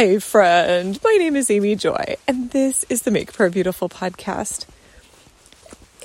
[0.00, 0.98] Hi, friend.
[1.04, 4.64] My name is Amy Joy, and this is the Make Prayer Beautiful podcast.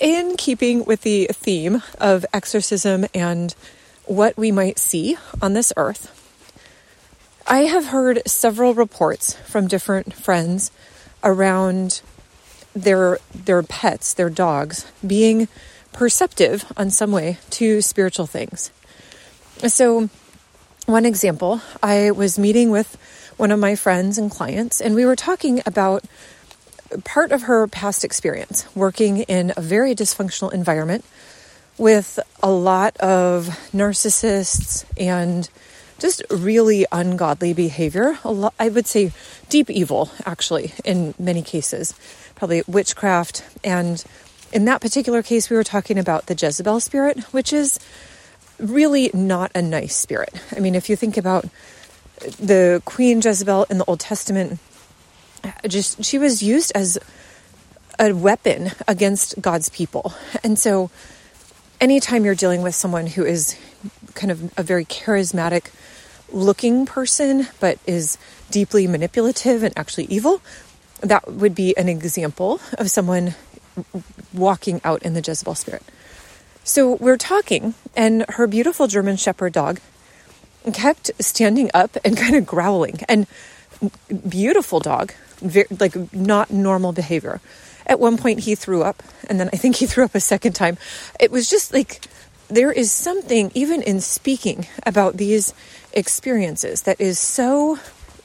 [0.02, 3.56] In keeping with the theme of exorcism and
[4.04, 6.12] what we might see on this earth,
[7.48, 10.72] I have heard several reports from different friends
[11.24, 12.02] around
[12.76, 15.48] their their pets, their dogs, being
[15.94, 18.72] perceptive on some way to spiritual things.
[19.70, 20.10] So,
[20.86, 22.98] one example, I was meeting with
[23.38, 26.04] one of my friends and clients, and we were talking about
[27.04, 31.04] part of her past experience working in a very dysfunctional environment
[31.78, 35.50] with a lot of narcissists and
[36.00, 38.18] just really ungodly behavior.
[38.60, 39.12] I would say
[39.50, 41.94] deep evil, actually, in many cases,
[42.36, 43.44] probably witchcraft.
[43.64, 44.04] And
[44.54, 47.80] in that particular case, we were talking about the Jezebel spirit, which is
[48.60, 50.34] really not a nice spirit.
[50.56, 51.46] I mean, if you think about
[52.40, 54.60] the Queen Jezebel in the Old Testament,
[55.68, 56.98] just she was used as
[58.00, 60.14] a weapon against God's people.
[60.44, 60.90] And so,
[61.80, 63.58] anytime you're dealing with someone who is
[64.14, 65.72] kind of a very charismatic
[66.32, 68.18] looking person, but is
[68.50, 70.42] deeply manipulative and actually evil,
[71.02, 73.36] that would be an example of someone
[74.34, 75.84] walking out in the Jezebel spirit.
[76.64, 79.80] So we're talking, and her beautiful German Shepherd dog
[80.74, 83.00] kept standing up and kind of growling.
[83.08, 83.28] And
[84.28, 87.42] beautiful dog, very, like not normal behavior.
[87.88, 90.54] At one point, he threw up, and then I think he threw up a second
[90.54, 90.78] time.
[91.20, 92.02] It was just like
[92.48, 95.54] there is something, even in speaking about these
[95.94, 97.80] experiences, that is so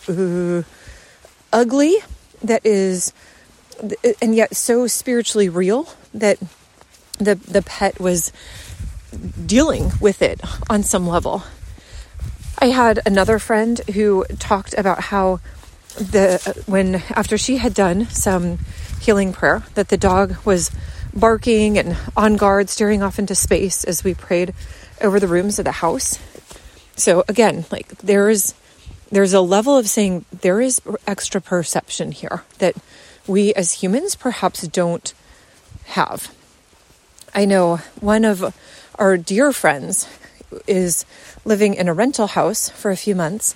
[0.09, 0.63] uh,
[1.53, 1.97] ugly,
[2.43, 3.13] that is,
[4.21, 6.39] and yet so spiritually real that
[7.19, 8.33] the the pet was
[9.47, 11.43] dealing with it on some level.
[12.63, 15.41] I had another friend who talked about how
[15.97, 18.59] the when after she had done some
[19.01, 20.71] healing prayer that the dog was
[21.15, 24.53] barking and on guard staring off into space as we prayed
[25.01, 26.19] over the rooms of the house.
[26.97, 28.55] So again, like there is
[29.11, 32.77] there's a level of saying there is extra perception here that
[33.27, 35.15] we as humans perhaps don't
[35.87, 36.35] have.
[37.35, 38.55] I know one of
[38.97, 40.07] our dear friends
[40.67, 41.05] is
[41.45, 43.55] living in a rental house for a few months.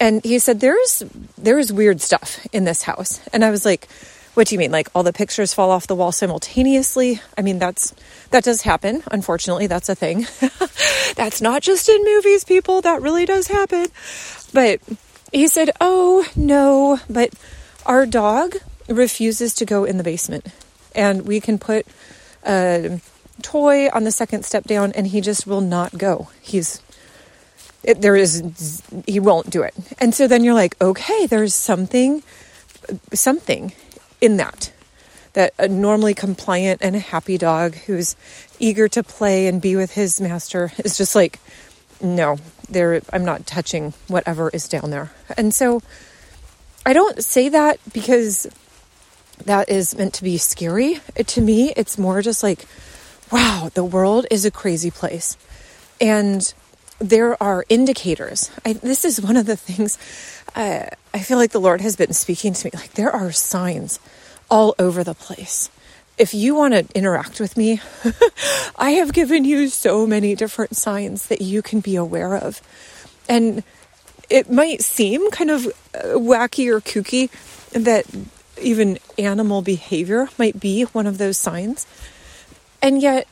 [0.00, 1.02] And he said, There's
[1.36, 3.20] there's weird stuff in this house.
[3.32, 3.88] And I was like,
[4.34, 4.72] What do you mean?
[4.72, 7.20] Like all the pictures fall off the wall simultaneously?
[7.36, 7.94] I mean, that's
[8.30, 9.02] that does happen.
[9.10, 10.26] Unfortunately, that's a thing.
[11.16, 12.80] that's not just in movies, people.
[12.80, 13.88] That really does happen.
[14.54, 14.80] But
[15.32, 17.30] he said, Oh no, but
[17.84, 18.56] our dog
[18.88, 20.46] refuses to go in the basement.
[20.94, 21.86] And we can put
[22.44, 23.00] a
[23.40, 26.28] toy on the second step down and he just will not go.
[26.40, 26.82] He's
[27.82, 29.74] it, there is he won't do it.
[29.98, 32.22] And so then you're like, okay, there's something
[33.12, 33.72] something
[34.20, 34.72] in that
[35.32, 38.16] that a normally compliant and happy dog who's
[38.58, 41.38] eager to play and be with his master is just like
[42.02, 45.10] no, there I'm not touching whatever is down there.
[45.36, 45.82] And so
[46.84, 48.46] I don't say that because
[49.44, 51.00] that is meant to be scary.
[51.26, 52.66] To me, it's more just like
[53.30, 55.36] wow, the world is a crazy place.
[56.00, 56.52] And
[56.98, 58.50] there are indicators.
[58.64, 59.98] I, this is one of the things
[60.54, 62.70] uh, I feel like the Lord has been speaking to me.
[62.74, 64.00] Like, there are signs
[64.50, 65.70] all over the place.
[66.18, 67.80] If you want to interact with me,
[68.76, 72.60] I have given you so many different signs that you can be aware of.
[73.28, 73.62] And
[74.28, 77.30] it might seem kind of uh, wacky or kooky
[77.72, 78.06] that
[78.60, 81.86] even animal behavior might be one of those signs.
[82.82, 83.26] And yet,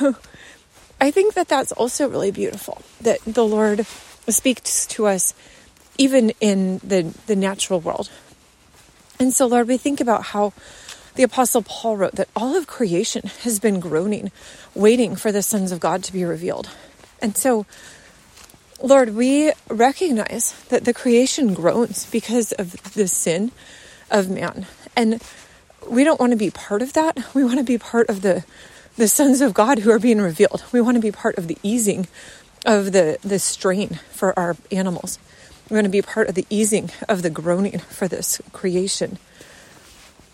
[1.00, 3.86] I think that that's also really beautiful that the Lord
[4.28, 5.34] speaks to us
[5.98, 8.10] even in the, the natural world.
[9.18, 10.52] And so, Lord, we think about how
[11.14, 14.32] the Apostle Paul wrote that all of creation has been groaning,
[14.74, 16.68] waiting for the sons of God to be revealed.
[17.22, 17.66] And so,
[18.82, 23.52] Lord, we recognize that the creation groans because of the sin
[24.10, 24.66] of man.
[24.96, 25.22] And
[25.88, 27.34] we don't want to be part of that.
[27.34, 28.44] We want to be part of the
[28.96, 30.64] the sons of God who are being revealed.
[30.72, 32.06] We want to be part of the easing
[32.64, 35.18] of the, the strain for our animals.
[35.68, 39.18] We want to be part of the easing of the groaning for this creation.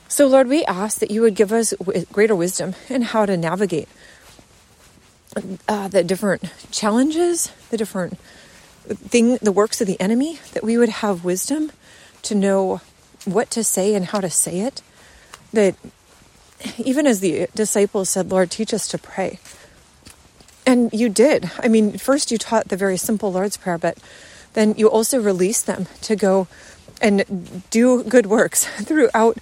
[0.09, 1.73] So, Lord, we ask that you would give us
[2.13, 3.89] greater wisdom in how to navigate
[5.69, 6.43] uh, the different
[6.73, 8.19] challenges, the different
[8.89, 11.71] thing, the works of the enemy, that we would have wisdom
[12.23, 12.81] to know
[13.25, 14.83] what to say and how to say it,
[15.53, 15.77] that
[16.79, 19.39] even as the disciples said, Lord, teach us to pray.
[20.67, 21.51] And you did.
[21.59, 23.99] I mean, first you taught the very simple Lord's Prayer, but
[24.53, 26.49] then you also released them to go
[27.01, 29.39] and do good works throughout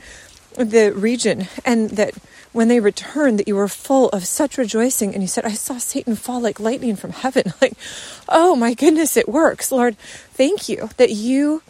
[0.55, 2.15] the region and that
[2.53, 5.79] when they returned that you were full of such rejoicing and you said i saw
[5.79, 7.75] satan fall like lightning from heaven like
[8.29, 9.97] oh my goodness it works lord
[10.33, 11.63] thank you that you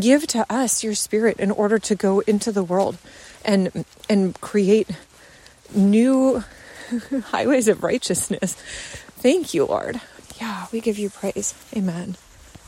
[0.00, 2.96] give to us your spirit in order to go into the world
[3.44, 4.88] and and create
[5.74, 6.42] new
[7.26, 8.54] highways of righteousness.
[9.18, 10.00] Thank you lord.
[10.40, 11.54] Yeah we give you praise.
[11.76, 12.16] Amen